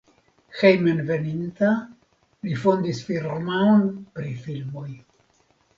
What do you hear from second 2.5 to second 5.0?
fondis firmaon pri filmoj.